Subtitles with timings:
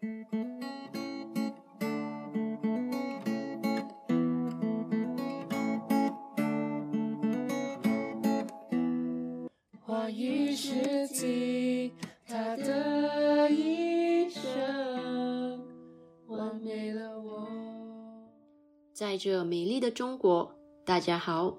[0.00, 0.08] 话
[10.08, 11.92] 语是记
[12.26, 15.62] 他的一生，
[16.28, 17.46] 完美了我。
[18.94, 20.50] 在这美丽的中国，
[20.86, 21.54] 大家好，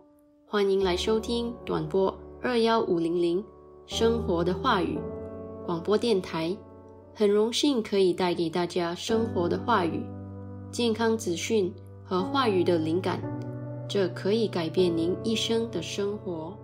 [0.47, 2.11] 欢迎来收听短波
[2.41, 3.45] 二幺五零零
[3.85, 4.97] 生活的话语
[5.63, 6.57] 广播电台。
[7.13, 10.03] 很荣幸可以带给大家生活的话语、
[10.71, 11.71] 健康资讯
[12.03, 13.19] 和话语的灵感，
[13.87, 16.57] 这可以改变您一生的生活。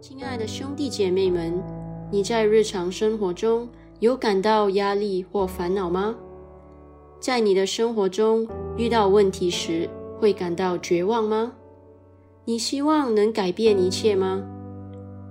[0.00, 1.60] 亲爱的兄弟姐妹们，
[2.12, 3.68] 你在日常生活中
[4.00, 6.14] 有感到压力或烦恼吗？
[7.18, 9.88] 在你的生活中遇到问题时，
[10.20, 11.52] 会感到绝望吗？
[12.44, 14.42] 你希望能改变一切吗？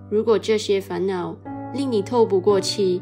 [0.09, 1.35] 如果这些烦恼
[1.73, 3.01] 令你透不过气，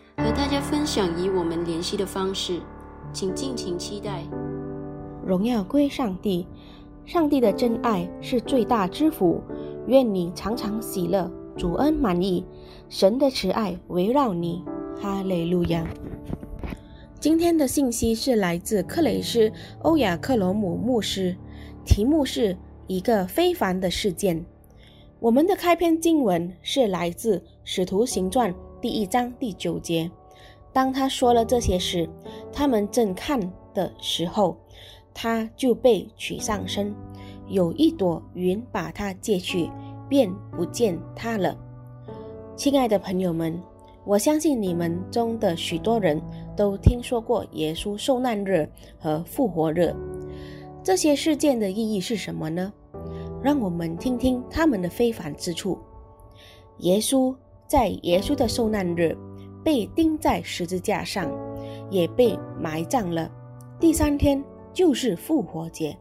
[0.17, 2.59] 和大家分享与我们联系的方式，
[3.13, 4.23] 请敬请期待。
[5.25, 6.47] 荣耀归上帝，
[7.05, 9.41] 上帝的真爱是最大之福。
[9.87, 12.45] 愿你常常喜乐，主恩满意，
[12.89, 14.63] 神的慈爱围绕你。
[14.99, 15.87] 哈利路亚。
[17.19, 21.35] 今天的信息是来自克雷斯欧亚克罗姆牧师，
[21.85, 22.57] 题目是
[22.87, 24.45] 一个非凡的事件。
[25.19, 28.53] 我们的开篇经文是来自《使徒行传》。
[28.81, 30.09] 第一章第九节，
[30.73, 32.09] 当他说了这些时，
[32.51, 33.39] 他们正看
[33.75, 34.57] 的时候，
[35.13, 36.91] 他就被取上身，
[37.47, 39.69] 有一朵云把他借去，
[40.09, 41.55] 便不见他了。
[42.55, 43.61] 亲爱的朋友们，
[44.03, 46.19] 我相信你们中的许多人
[46.57, 49.95] 都听说过耶稣受难日和复活日。
[50.83, 52.73] 这些事件的意义是什么呢？
[53.43, 55.77] 让我们听听他们的非凡之处。
[56.79, 57.35] 耶稣。
[57.71, 59.17] 在耶稣的受难日，
[59.63, 61.31] 被钉在十字架上，
[61.89, 63.31] 也被埋葬了。
[63.79, 65.97] 第三天就是复活节，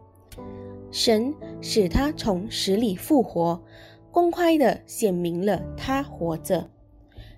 [0.90, 3.62] 神使他从死里复活，
[4.10, 6.68] 公开的显明了他活着。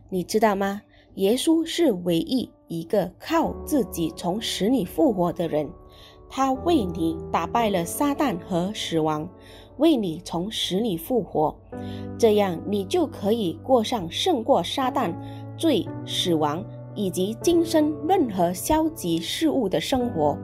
[0.08, 0.80] 你知道吗？
[1.16, 5.68] 耶稣是唯一一个靠自己从死里复活的人，
[6.30, 9.28] 他为你打败了撒旦和死亡。
[9.82, 11.52] 为你从死里复活，
[12.16, 15.12] 这样你就可以过上胜过撒旦、
[15.58, 16.64] 罪、死亡
[16.94, 20.38] 以及今生任何消极事物的生活，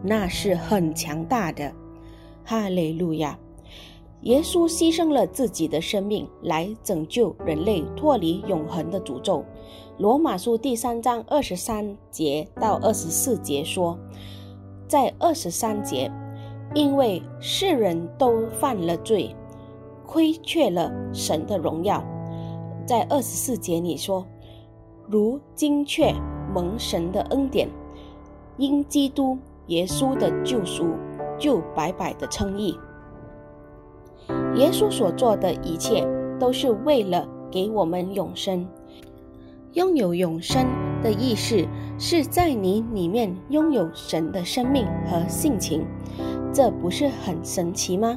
[0.00, 1.72] 那是很强大的。
[2.44, 3.36] 哈利路亚！
[4.20, 9.44] 耶稣牺牲了自己的生命来拯救人类脱离永恒的诅咒。
[9.98, 13.98] 罗马书第三章二十三节到二十四节说，
[14.86, 16.10] 在二十三节，
[16.72, 19.34] 因为世人都犯了罪，
[20.06, 22.02] 亏缺了神的荣耀。
[22.86, 24.26] 在二十四节里说，
[25.08, 26.14] 如今却
[26.52, 27.68] 蒙神的恩典，
[28.56, 30.86] 因基督耶稣的救赎，
[31.38, 32.78] 就白白的称义。
[34.56, 36.06] 耶稣所做的一切，
[36.38, 38.66] 都是为了给我们永生。
[39.72, 40.64] 拥有永生
[41.02, 41.66] 的意识，
[41.98, 45.84] 是在你里面拥有神的生命和性情，
[46.54, 48.16] 这不是很神奇吗？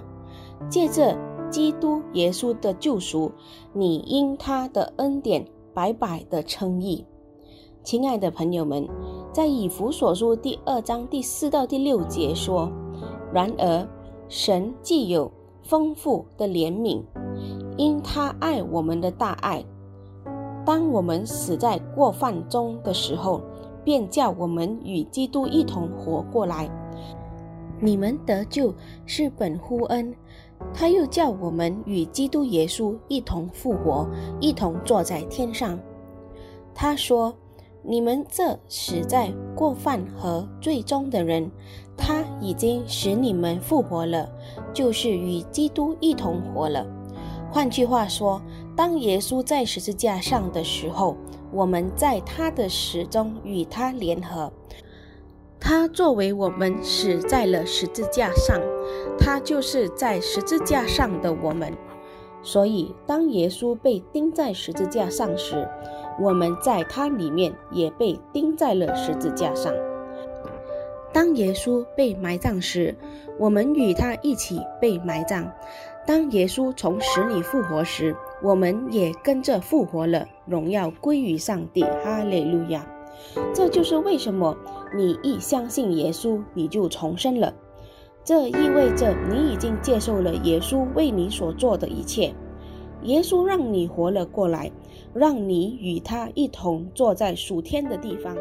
[0.70, 1.18] 借着
[1.50, 3.32] 基督耶稣的救赎，
[3.74, 5.44] 你因他的恩典
[5.74, 7.04] 白白的称义。
[7.84, 8.88] 亲爱的朋友们，
[9.34, 12.72] 在以弗所书第二章第四到第六节说
[13.34, 13.88] ：“然而
[14.30, 15.32] 神既有。”
[15.64, 17.04] 丰富的怜悯，
[17.76, 19.66] 因他爱我们的大爱，
[20.66, 23.42] 当我们死在过犯中的时候，
[23.84, 26.70] 便叫我们与基督一同活过来。
[27.80, 28.74] 你们得救
[29.06, 30.14] 是本乎恩，
[30.74, 34.08] 他又叫我们与基督耶稣一同复活，
[34.40, 35.80] 一同坐在天上。
[36.74, 37.36] 他说。
[37.90, 41.50] 你们这死在过犯和罪中的人，
[41.96, 44.30] 他已经使你们复活了，
[44.74, 46.86] 就是与基督一同活了。
[47.50, 48.42] 换句话说，
[48.76, 51.16] 当耶稣在十字架上的时候，
[51.50, 54.52] 我们在他的死中与他联合。
[55.60, 58.62] 他作为我们死在了十字架上，
[59.18, 61.74] 他就是在十字架上的我们。
[62.44, 65.68] 所以，当耶稣被钉在十字架上时，
[66.22, 69.74] 我们在它里面也被钉在了十字架上。
[71.12, 72.96] 当耶稣被埋葬时，
[73.40, 75.52] 我们与他一起被埋葬。
[76.06, 80.26] 当耶稣从死里复活时，我们也跟着复活了。
[80.46, 82.88] 荣耀归于上帝，哈利路亚！
[83.54, 84.58] 这就是为什么
[84.96, 87.54] 你一相信耶稣，你就重生了。
[88.24, 92.34] 这意味着你已经接受了耶稣为你所做的一切。
[93.04, 94.72] 耶稣让你活了过来。
[95.14, 98.36] 让你与他一同坐在属天的地方。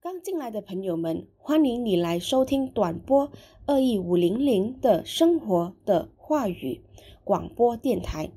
[0.00, 3.32] 刚进来的朋友们，欢迎你来收听短波
[3.66, 6.80] 二亿五零零的生活的话语
[7.24, 8.30] 广播电台，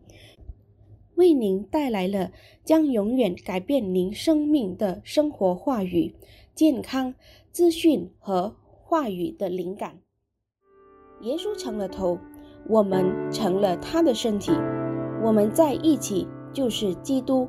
[1.20, 2.32] 为您带来了
[2.64, 6.16] 将永远改变您生命的生活话语、
[6.56, 7.14] 健康
[7.52, 10.00] 资讯和话语的灵感。
[11.24, 12.18] 耶稣成了头，
[12.70, 14.54] 我们成了他的身体，
[15.22, 16.26] 我们在一起。
[16.52, 17.48] 就是基督，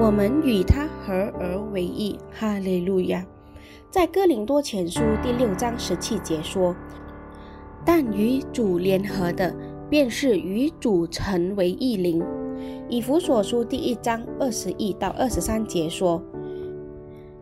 [0.00, 3.24] 我们与他合而为一，哈利路亚。
[3.90, 6.74] 在哥林多前书第六章十七节说
[7.86, 9.54] ：“但与主联合的，
[9.88, 12.20] 便是与主成为一灵。”
[12.88, 16.22] 以弗所书第一章二十一到二十三节说：“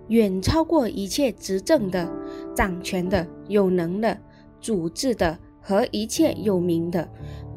[0.08, 2.10] 远超过一切执政的、
[2.54, 4.18] 掌权的、有能的、
[4.60, 7.08] 主治的和一切有名的，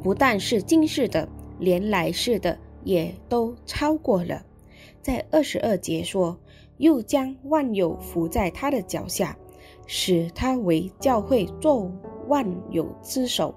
[0.04, 1.28] 不但是今世的，
[1.60, 4.42] 连来世的。”也都超过了，
[5.02, 6.40] 在二十二节说，
[6.78, 9.38] 又将万有伏在他的脚下，
[9.86, 11.92] 使他为教会做
[12.30, 13.54] 万有之首。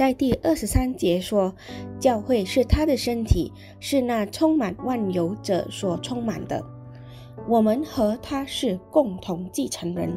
[0.00, 1.54] 在第二十三节说，
[1.98, 6.64] 教会是他的身体，是那充满万有者所充满的。
[7.46, 10.16] 我们和他是共同继承人。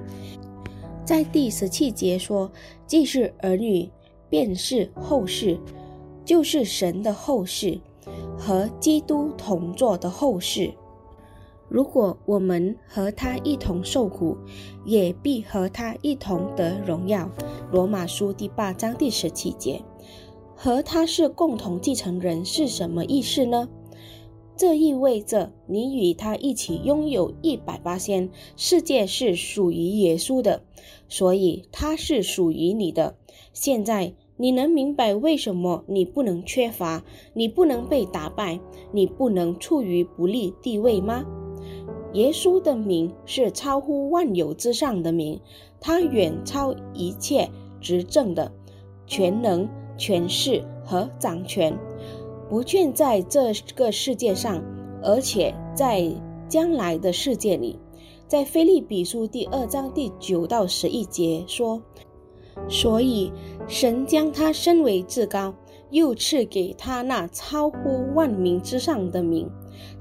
[1.04, 2.50] 在第十七节说，
[2.88, 3.92] 既是儿女，
[4.30, 5.60] 便是后世，
[6.24, 7.78] 就是神的后世。
[8.38, 10.74] 和基督同坐的后世，
[11.74, 14.38] 如果我们和他一同受苦，
[14.86, 17.28] 也必和他一同得荣耀。
[17.72, 19.82] 罗马书第八章第十七节，
[20.56, 23.68] 和他是共同继承人是什么意思呢？
[24.56, 30.62] 这意味着你与他一起拥有一百八仙，世界是属于耶稣的，
[31.10, 33.16] 所以他是属于你的。
[33.52, 34.14] 现在。
[34.36, 38.60] 你能明白为什么你不能缺乏，你不能被打败，
[38.92, 41.24] 你不能处于不利地位吗？
[42.14, 45.40] 耶稣的名是超乎万有之上的名，
[45.80, 47.50] 他远超一切
[47.82, 48.52] 执政的、
[49.06, 49.68] 全能、
[49.98, 51.78] 权势和掌权，
[52.50, 54.64] 不倦在这个世界上，
[55.02, 56.10] 而且在
[56.48, 57.80] 将来的世界里。
[58.28, 61.82] 在菲利比书第二章第九到十一节说。
[62.70, 63.32] 所以，
[63.68, 65.56] 神将他升为至高，
[65.90, 69.50] 又赐给他那超乎万民之上的名，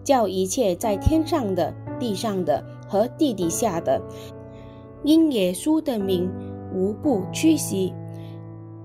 [0.04, 4.02] 叫一切在天上的、地上的和地底下的，
[5.04, 6.28] 因耶稣的名，
[6.74, 7.94] 无不屈膝，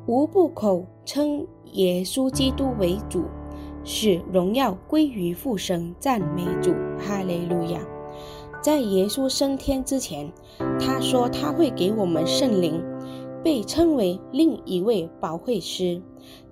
[0.05, 3.23] 无不口称耶稣基督为主，
[3.83, 7.79] 使荣耀归于父神，赞美主，哈利路亚。
[8.61, 10.31] 在耶稣升天之前，
[10.79, 12.83] 他说他会给我们圣灵，
[13.43, 15.99] 被称为另一位保惠师，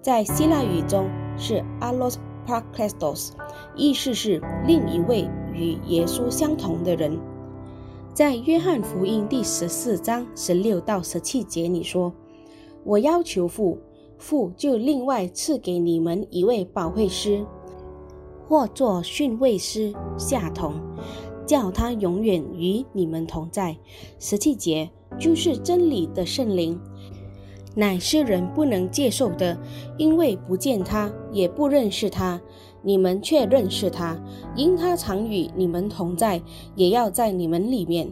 [0.02, 1.08] 在希腊语中
[1.38, 2.16] 是 Allos
[2.48, 3.34] Paracletos，
[3.76, 7.18] 意思是另一位与耶稣相同的人。
[8.14, 12.14] 在约翰福音第十四章十六到十七节里说
[12.84, 13.78] ：“我要求父，
[14.18, 17.46] 父就另外赐给你们一位保惠师，
[18.48, 20.74] 或作训慰师，下同。”
[21.46, 23.78] 叫他永远与你们同在。
[24.18, 26.82] 十七节就是真理的圣灵，
[27.76, 29.56] 乃是人不能接受的，
[29.96, 32.42] 因为不见他，也不认识他。
[32.86, 34.18] 你们却认识他，
[34.56, 36.42] 因他常与你们同在，
[36.76, 38.10] 也要在你们里面。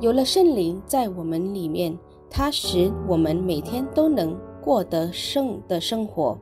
[0.00, 1.98] 有了圣灵在我们里面，
[2.30, 6.38] 他使我们每天都能过得圣的生活。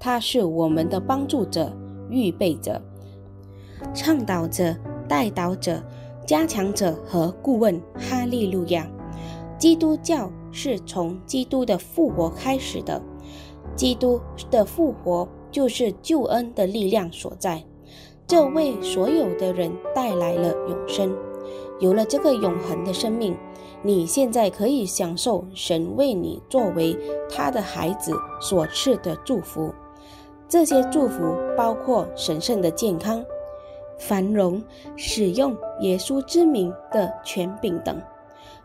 [0.00, 1.72] 他是我们的帮助者、
[2.10, 2.82] 预备者、
[3.94, 4.74] 倡导者。
[5.08, 5.82] 带导者、
[6.26, 8.88] 加强者和顾问，哈利路亚！
[9.58, 13.02] 基督教是从基督的复活开始的，
[13.76, 14.18] 基督
[14.50, 17.62] 的复活就是救恩的力量所在，
[18.26, 21.14] 这为所有的人带来了永生。
[21.78, 23.36] 有了这个永恒的生命，
[23.82, 26.96] 你现在可以享受神为你作为
[27.28, 29.72] 他的孩子所赐的祝福。
[30.48, 33.24] 这些祝福包括神圣的健康。
[33.98, 34.60] 繁荣，
[34.96, 38.00] 使用耶稣之名的权柄等，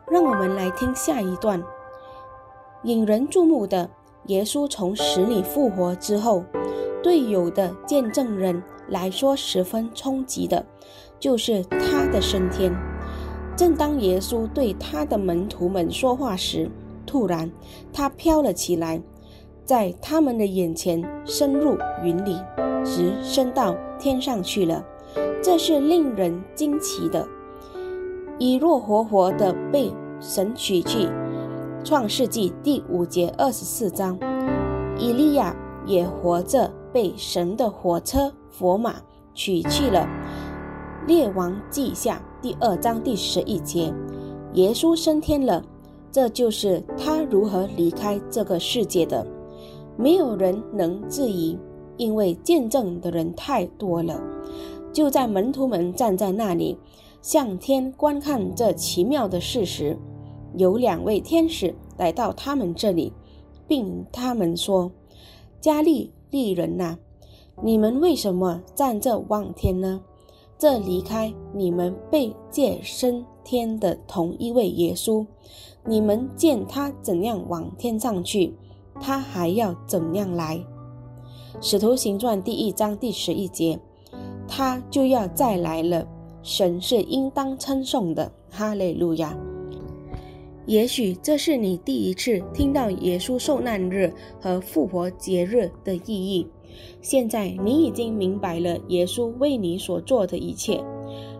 [0.10, 1.64] 让我们来听下一段
[2.84, 3.88] 引人注目的
[4.28, 6.44] 耶稣从死里复活之后，
[7.02, 10.66] 对有的见证人来说十分冲击的，
[11.20, 12.74] 就是他的升天。
[13.56, 16.70] 正当耶稣对他的门徒们说话时，
[17.06, 17.52] 突然
[17.92, 19.02] 他飘了起来，
[19.66, 22.38] 在他们的眼前深入云里，
[22.86, 24.86] 直升到天上去了。
[25.42, 27.28] 这是令人惊奇的，
[28.38, 31.08] 以若活活的被神取去。
[31.88, 34.20] 创世纪第五节二十四章，
[35.00, 38.96] 以利亚也活着被神的火车佛马
[39.34, 40.06] 取去了。
[41.08, 43.94] 列王记下第二章第十一节，
[44.56, 45.64] 耶稣升天了，
[46.12, 49.26] 这就是他如何离开这个世界的。
[49.96, 51.58] 没有人能质疑，
[51.96, 54.22] 因为见证的人太多了。
[54.92, 56.78] 就在门徒们站在那里，
[57.22, 59.98] 向天观看这奇妙的事实，
[60.58, 63.14] 有两位天使来到他们这里，
[63.68, 64.92] 并他们说
[65.62, 66.98] ：“加利利人呐，
[67.64, 70.02] 你们为什么站这望天呢？
[70.58, 75.26] 这离开你们被借升天的同一位耶稣，
[75.86, 78.54] 你们见他怎样往天上去，
[79.00, 80.60] 他还要怎样来？”
[81.62, 83.80] 使徒行传第一章第十一节。
[84.50, 86.08] 他就要再来了，
[86.42, 89.38] 神是应当称颂的，哈利路亚。
[90.68, 96.46] 也许这是你第一次听到耶稣受难日和复活节日的意义。
[97.02, 100.80] 现在你已经明白了耶稣为你所做的一切。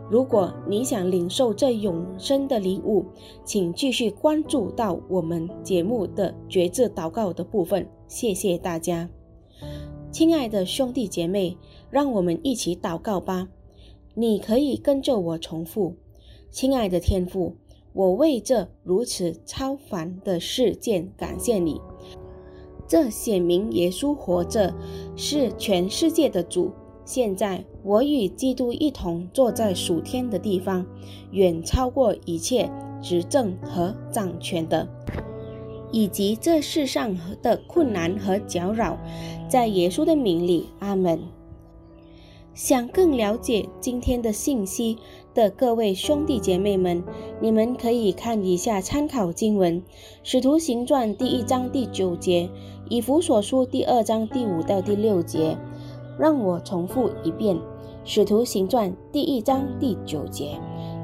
[0.10, 3.06] 如果你想领受这永生的礼物，
[3.44, 7.88] 请继续关注到我们节目的觉知祷告的部分。
[8.08, 9.10] 谢谢大家，
[10.12, 11.58] 亲爱的兄弟姐妹。
[11.90, 13.48] 让我们一起祷告吧。
[14.14, 15.96] 你可以跟着我重复
[16.52, 17.56] ：“亲爱的天父，
[17.98, 21.82] 我为这如此超凡的事件感谢你。
[22.88, 24.72] 这显明耶稣活着，
[25.16, 26.72] 是全世界的主。
[27.06, 30.86] 现在我与基督一同坐在属天的地方，
[31.32, 32.70] 远超过一切
[33.02, 34.88] 执政和掌权的，
[35.92, 38.96] 以及这世上的困难和搅扰。
[39.50, 41.20] 在耶稣的名里，阿门。”
[42.54, 44.98] 想更了解今天的信息
[45.38, 47.04] 的各位兄弟姐妹们，
[47.40, 49.80] 你们可以看一下参考经文
[50.24, 52.50] 《使徒行传》第一章第九节，
[52.90, 55.56] 《以弗所书》第二章第五到第六节。
[56.18, 57.56] 让我重复一遍，
[58.04, 60.58] 《使徒行传》第一章第九节，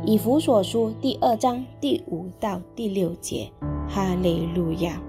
[0.07, 3.51] 《以弗所书》第二章第五到第六节。
[3.87, 4.99] 哈利路亚！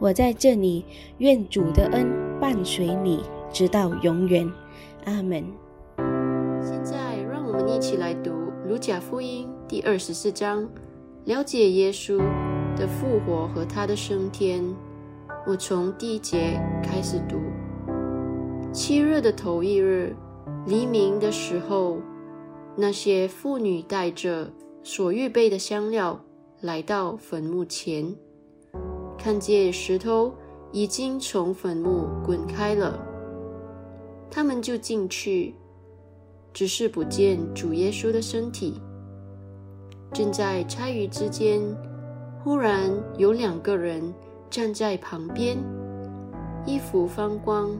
[0.00, 0.84] 我在这里，
[1.18, 3.20] 愿主的恩伴随你，
[3.52, 4.50] 直到永远。
[5.04, 5.44] 阿门。
[7.74, 8.30] 一起来读
[8.68, 10.68] 《卢贾福音》第二十四章，
[11.24, 12.18] 了解耶稣
[12.76, 14.62] 的复活和他的升天。
[15.46, 17.38] 我从第一节开始读。
[18.74, 20.14] 七日的头一日，
[20.66, 21.96] 黎明的时候，
[22.76, 24.52] 那些妇女带着
[24.82, 26.22] 所预备的香料
[26.60, 28.14] 来到坟墓前，
[29.16, 30.34] 看见石头
[30.72, 33.02] 已经从坟墓滚开了，
[34.30, 35.54] 他们就进去，
[36.52, 38.80] 只是不见主耶稣的身体。
[40.12, 41.60] 正在猜疑之间，
[42.42, 44.12] 忽然有两个人
[44.50, 45.56] 站在旁边，
[46.66, 47.70] 衣服放光，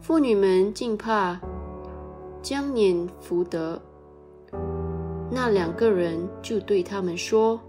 [0.00, 1.40] 妇女们竟怕。
[2.40, 3.78] 将年福德，
[5.28, 7.60] 那两个人就对他们说：“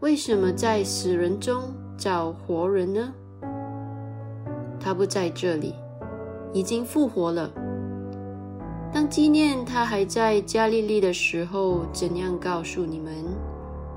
[0.00, 3.12] 为什么在死人中找活人呢？
[4.78, 5.74] 他不在这里，
[6.52, 7.50] 已经复活了。
[8.92, 13.12] 当纪念他还在加利利的时候，怎样告诉你们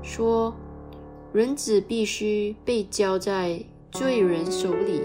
[0.02, 0.54] 说，
[1.32, 3.60] 人子必须被交在
[3.90, 5.02] 罪人手里，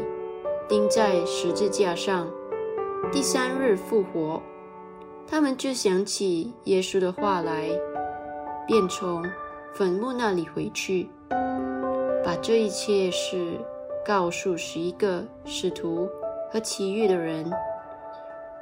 [0.67, 2.27] 钉在十字架上。”
[3.11, 4.39] 第三日复活，
[5.25, 7.69] 他们就想起耶稣的话来，
[8.67, 9.23] 便从
[9.73, 11.09] 坟墓那里回去，
[12.23, 13.57] 把这一切事
[14.05, 16.07] 告诉十一个使徒
[16.51, 17.51] 和其余的人。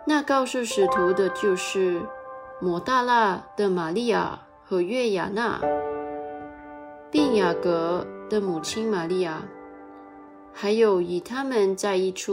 [0.09, 2.01] 那告诉使徒的就是
[2.61, 5.59] 抹大拉的玛利亚和约亚娜，
[7.11, 9.43] 并雅各的母亲玛利亚，
[10.53, 12.31] 还有与他们在一处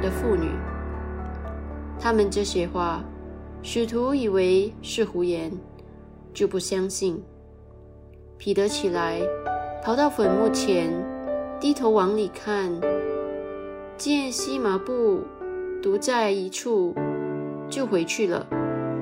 [0.00, 0.52] 的妇女。
[1.98, 3.02] 他们这些话，
[3.60, 5.50] 使徒以为是胡言，
[6.32, 7.20] 就不相信。
[8.38, 9.20] 彼得起来，
[9.82, 10.92] 跑到坟墓前，
[11.58, 12.70] 低头往里看，
[13.96, 15.24] 见西麻布
[15.82, 16.94] 独在一处，
[17.70, 18.46] 就回去了，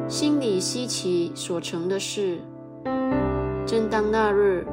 [0.09, 2.39] 心里稀奇所成的事。
[3.67, 4.65] 正当那日，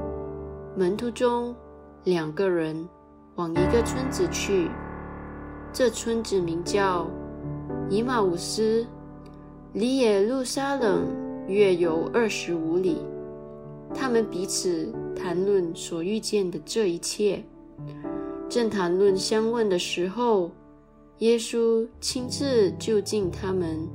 [0.78, 1.56] 门徒中
[2.04, 2.88] 两个人
[3.36, 4.70] 往一个村子去，
[5.74, 7.08] 这村子名叫。
[7.90, 8.86] 以马五斯
[9.74, 11.08] 离耶路撒冷
[11.48, 12.98] 约有二十五里，
[13.94, 17.44] 他们彼此谈论所遇见的这一切。
[18.48, 20.52] 正谈论相问的时候，
[21.20, 23.88] 耶稣亲自就近他们，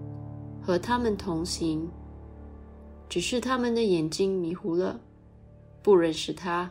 [0.62, 1.88] 和他们同行。
[3.08, 5.00] 只是他们的眼睛迷糊了，
[5.82, 6.70] 不认识他。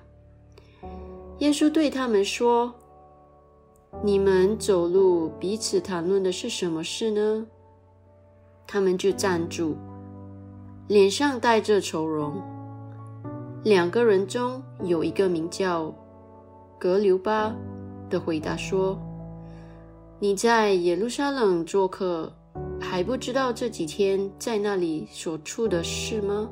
[1.40, 2.74] 耶稣对他们说。
[4.04, 7.48] 你们走路彼此谈论的是什么事呢？
[8.68, 9.76] 他们就站住，
[10.88, 12.40] 脸上带着愁容。
[13.64, 15.92] 两个人中有一个名叫
[16.78, 17.52] 格留巴
[18.12, 18.96] 的回答说
[20.20, 22.32] ：“你在耶路撒冷做客，
[22.80, 26.50] 还不知道这几天在那里所处的事吗？”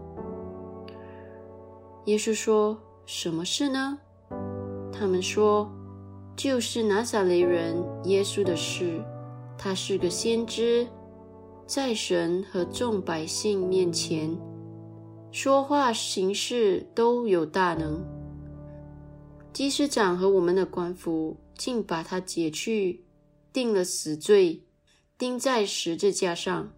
[2.05, 3.99] 耶稣说：“什么事呢？”
[4.91, 5.71] 他们说。
[6.35, 9.03] 就是拿撒雷人耶稣的事，
[9.57, 10.87] 他是个先知，
[11.65, 14.37] 在神和众百姓面前
[15.31, 18.05] 说话行事都有大能。
[19.51, 23.03] 祭司长和我们的官府竟把他解去，
[23.51, 24.63] 定了死罪，
[25.17, 26.71] 钉在十字架上。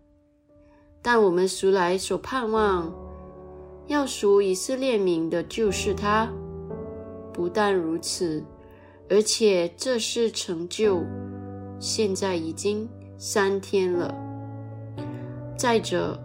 [1.01, 2.93] 但我们赎来所盼望
[3.87, 6.29] 要赎以色列民的，就是他。
[7.33, 8.43] 不但如此。
[9.11, 11.03] 而且这是成就，
[11.79, 14.13] 现在已经三天了。
[15.57, 16.15] 再者，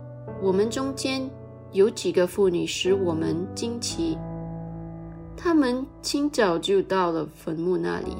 [0.42, 1.26] 我们中间
[1.72, 4.18] 有几个妇女使我们惊奇，
[5.34, 8.14] 她们清早就到了坟墓那里，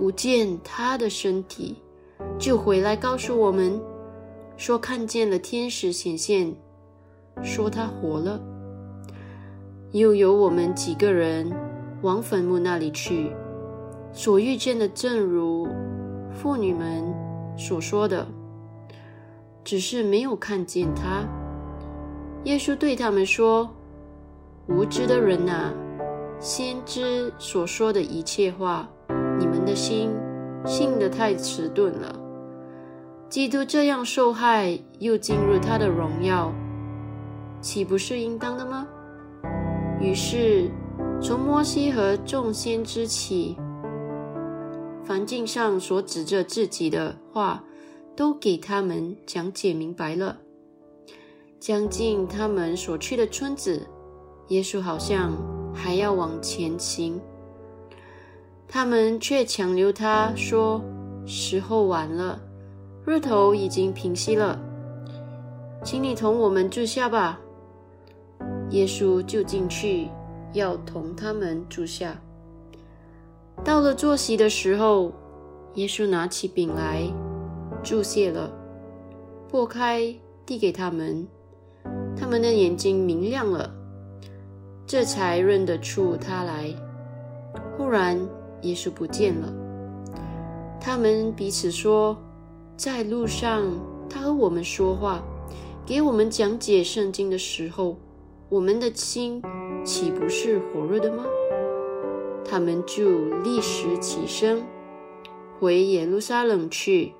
[0.00, 1.76] 不见他的身体，
[2.38, 3.78] 就回来告诉我们，
[4.56, 6.54] 说看见了天使显现，
[7.42, 8.40] 说他活了。
[9.92, 11.52] 又有我们几个人
[12.00, 13.30] 往坟墓那里去。
[14.10, 15.68] 所遇见的，正如
[16.32, 17.04] 妇女们
[17.54, 18.26] 所说的，
[19.62, 21.28] 只是没有看见他。
[22.44, 23.68] 耶稣对他们说
[24.66, 25.74] ：“无知的人呐，
[26.40, 28.88] 先知所说的一切话，
[29.40, 30.14] 你们的心
[30.64, 32.14] 信得太迟钝了。
[33.28, 36.52] 基督这样受害，又进入他的荣耀，
[37.60, 38.86] 岂不是应当的吗？”
[39.98, 40.70] 于是，
[41.22, 43.56] 从摩西和众先知起。
[45.06, 47.64] 环境上所指着自己的话，
[48.14, 50.36] 都给他们讲解明白了。
[51.58, 53.86] 将近他们所去的村子，
[54.48, 55.32] 耶稣好像
[55.74, 57.20] 还要往前行，
[58.72, 60.80] 他们却强留他说
[61.26, 62.40] ：“时候晚了，
[63.04, 64.56] 日头已经平息了，
[65.82, 67.40] 请你同我们住下吧。”
[68.70, 70.08] 耶稣就进去，
[70.52, 72.16] 要同他们住下。
[73.64, 75.10] 到了坐席的时候，
[75.74, 77.02] 耶稣拿起饼来，
[77.82, 78.48] 注谢了，
[79.50, 80.14] 破开，
[80.46, 81.26] 递给他们，
[82.16, 83.68] 他们的眼睛明亮了，
[84.86, 86.72] 这才认得出他来。
[87.76, 88.16] 忽然，
[88.62, 89.52] 耶稣不见了。
[90.80, 92.16] 他们彼此说
[92.76, 93.62] ：“在路上，
[94.08, 95.22] 他和我们说话，
[95.84, 97.96] 给我们讲解圣经的时候，
[98.48, 99.42] 我们的心
[99.84, 101.24] 岂不是火热的吗？”
[102.44, 104.62] 他们就立时起身，
[105.58, 107.12] 回耶路撒冷去。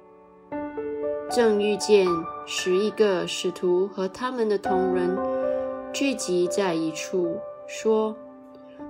[1.31, 2.09] 正遇见
[2.46, 5.16] 十一个使徒和他们的同人
[5.92, 7.37] 聚集在一处，
[7.68, 8.16] 说：“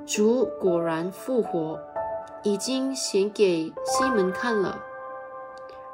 [0.07, 1.79] 主果然复活。”
[2.43, 4.83] 已经显给西门看了，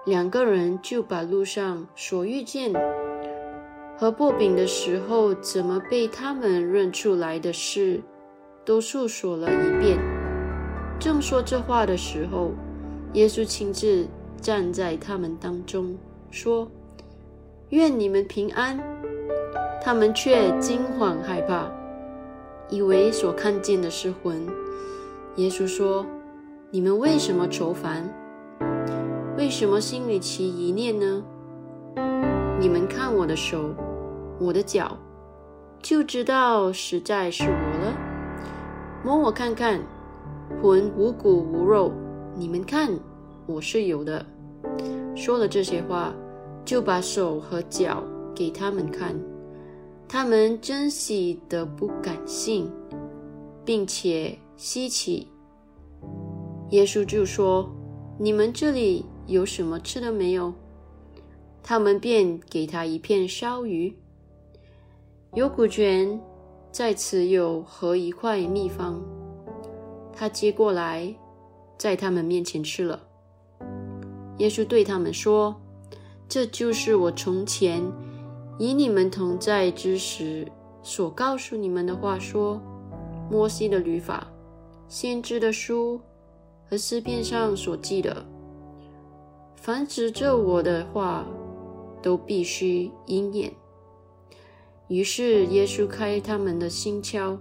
[0.05, 2.73] 两个人就把路上所遇见
[3.99, 8.01] 和薄饼的时候怎么被他们认出来的事，
[8.65, 9.99] 都诉说了一遍。
[11.01, 12.53] 正说这话的时候，
[13.15, 14.07] 耶稣亲自
[14.41, 15.99] 站在他们当中，
[16.31, 16.71] 说
[17.71, 18.79] ：“愿你们平安。”
[19.83, 21.71] 他们却惊慌害怕，
[22.69, 24.47] 以为所看见的是魂。
[25.35, 26.07] 耶稣说。
[26.77, 28.07] 你们为什么愁烦？
[29.39, 31.25] 为什么心里起疑念呢？
[32.61, 33.75] 你们看我的手，
[34.39, 34.95] 我的脚，
[35.81, 37.97] 就知道实在是我了。
[39.03, 39.81] 摸我看看，
[40.61, 41.91] 魂无骨无肉，
[42.35, 42.91] 你们看
[43.47, 44.23] 我是有的。
[45.15, 46.13] 说了这些话，
[46.63, 49.19] 就把手和脚给他们看。
[50.07, 52.71] 他们珍惜的不敢信，
[53.65, 55.27] 并且稀奇。
[56.71, 57.71] 耶稣就说
[58.19, 60.53] ：“你们这里有什么吃的没有？”
[61.63, 63.97] 他们便给他一片烧鱼，
[65.35, 66.21] 有谷卷，
[66.71, 69.03] 在此有和一块秘方。
[70.13, 71.15] 他接过来，
[71.77, 73.01] 在他们面前吃了。
[74.39, 75.55] 耶稣对他们说
[76.29, 77.83] ：“这就是我从前
[78.59, 80.47] 以你们同在之时
[80.83, 82.61] 所告诉你们的话，说
[83.31, 84.27] 摩西的律法，
[84.89, 86.01] 先知的书。”
[86.69, 88.27] 和诗篇上所记的，
[89.55, 91.25] 凡指着我的话，
[92.03, 93.53] 都必须应验。
[94.89, 97.37] 于是耶稣开他们的心窍，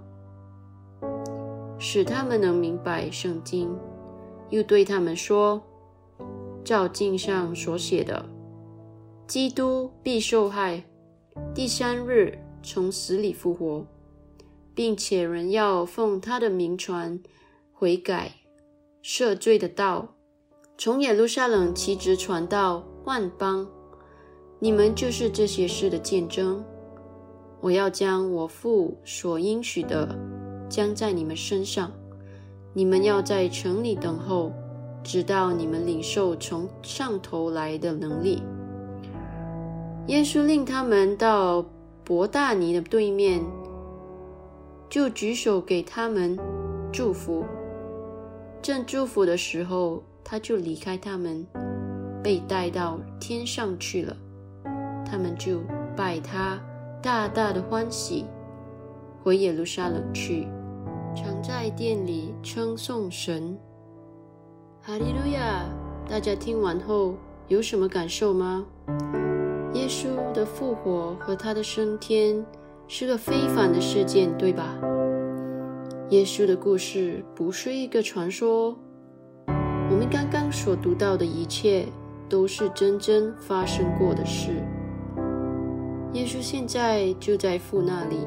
[1.78, 3.76] 使他们能明白圣经，
[4.50, 5.62] 又对他们说
[6.64, 8.26] ：“照镜上所写的，
[9.28, 10.84] 基督必受害，
[11.54, 13.86] 第三日从死里复活，
[14.74, 17.20] 并且人要奉他的名传
[17.74, 18.32] 悔改。”
[19.08, 20.16] 赦罪的道，
[20.80, 23.68] 从耶路撒冷起直传到万邦，
[24.58, 26.66] 你们就是这些事的见证。
[27.62, 30.10] 我要将我父所应许的
[30.68, 31.92] 将在你们身上，
[32.74, 34.52] 你们要在城里等候，
[35.04, 38.42] 直到你们领受从上头来的能力。
[40.08, 41.64] 耶稣令他们到
[42.04, 43.40] 伯大尼的对面，
[44.90, 46.36] 就举手给他们
[46.92, 47.46] 祝福。
[48.66, 51.46] 正祝福的时候，他就离开他们，
[52.24, 54.18] 被带到天上去了。
[55.06, 55.62] 他们就
[55.96, 56.60] 拜他，
[57.00, 58.26] 大大的欢喜，
[59.22, 60.48] 回耶路撒冷去，
[61.16, 63.56] 常在殿里称颂神。
[64.82, 65.70] 哈利路亚！
[66.10, 67.14] 大家听完后
[67.48, 68.66] 有什么感受吗？
[69.76, 72.44] 耶稣的复活和他的升天
[72.88, 74.76] 是个非凡的事件，对吧？
[76.12, 78.78] 耶稣的故事不是一个传说，
[79.48, 81.88] 我们刚刚所读到的一切
[82.30, 84.52] 都是真正发生过的事。
[86.14, 88.18] 耶稣现在就在父那里，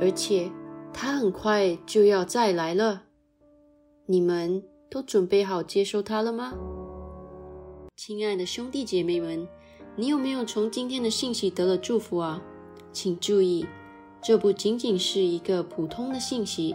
[0.00, 0.50] 而且
[0.92, 3.04] 他很快就要再来了。
[4.06, 6.52] 你们都准备好接受他了吗？
[7.96, 9.46] 亲爱的兄弟姐妹们，
[9.94, 12.42] 你有没有从今天的信息得了祝福啊？
[12.92, 13.64] 请注意，
[14.20, 16.74] 这不仅仅是一个普通的信息。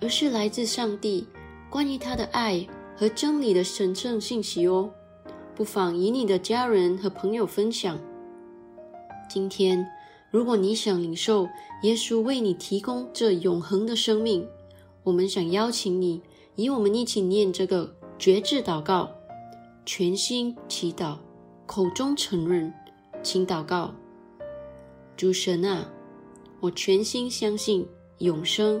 [0.00, 1.26] 而是来自上帝
[1.70, 4.90] 关于他的爱和真理的神圣信息哦，
[5.54, 7.98] 不妨与你的家人和朋友分享。
[9.28, 9.86] 今天，
[10.30, 11.48] 如果你想领受
[11.82, 14.46] 耶稣为你提供这永恒的生命，
[15.02, 16.22] 我们想邀请你
[16.56, 19.10] 与我们一起念这个绝志祷告，
[19.84, 21.16] 全心祈祷，
[21.66, 22.72] 口中承认，
[23.22, 23.94] 请祷告：
[25.16, 25.90] 主神啊，
[26.60, 27.86] 我全心相信
[28.18, 28.80] 永生。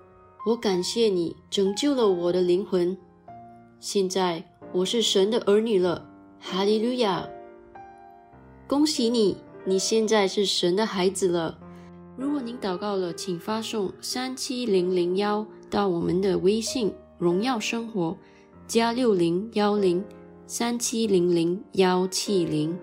[0.43, 2.97] 我感谢你拯救了我的灵魂。
[3.79, 7.29] 现在我是神的儿女了，哈利路亚！
[8.67, 11.59] 恭喜你，你现在是神的孩子了。
[12.17, 18.17] 如果您祷告了，请发送三七零零幺到我们的微信“荣耀生活”
[18.67, 20.03] 加六零幺零
[20.47, 22.75] 三七零零幺七零，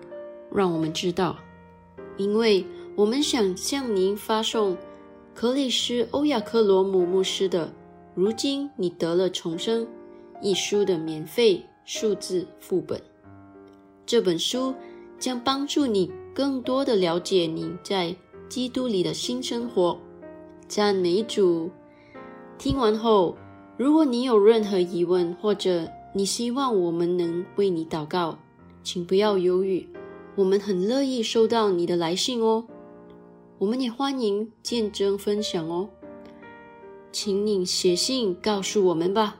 [0.49, 1.35] 让我们知道，
[2.15, 4.77] 因为我们想向您发送
[5.39, 7.67] 克里斯·欧亚克罗姆牧师的
[8.13, 9.85] 《如今你得了重生》
[10.41, 13.01] 一书的免费数字副本。
[14.05, 14.75] 这本书
[15.17, 18.13] 将帮助你更多的了解你在。
[18.49, 19.97] 基督里的新生活，
[20.67, 21.69] 赞美主！
[22.57, 23.37] 听完后，
[23.77, 28.37] 如果你有任何疑问，或者你希望我们能为你祷告，
[28.83, 29.87] 请不要犹豫，
[30.35, 32.65] 我们很乐意收到你的来信哦。
[33.59, 35.89] 我们也欢迎见证分享哦，
[37.11, 39.35] 请你写信告诉我们吧。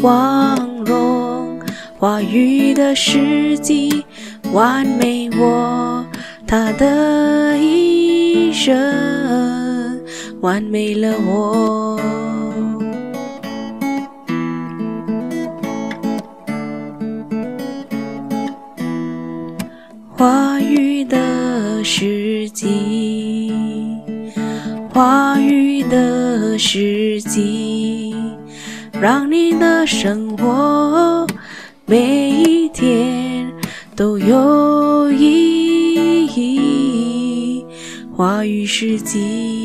[0.00, 1.60] 光荣
[1.98, 4.04] 话语的时机
[4.52, 6.06] 完美我，
[6.46, 10.00] 他的一生
[10.40, 12.00] 完美了我。
[20.16, 23.52] 话语的时机，
[24.92, 27.97] 话语的时机，
[29.00, 31.24] 让你的生活
[31.86, 33.48] 每一天
[33.94, 37.64] 都有意义。
[38.16, 39.57] 话语是金。